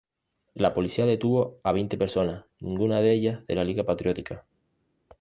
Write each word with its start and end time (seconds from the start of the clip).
La 0.55 0.73
policía 0.73 1.05
detuvo 1.05 1.59
a 1.63 1.71
veinte 1.73 1.95
personas, 1.95 2.45
ninguna 2.59 3.01
de 3.01 3.13
ellas 3.13 3.45
de 3.45 3.53
la 3.53 3.63
Liga 3.63 3.83
Patriótica. 3.83 4.47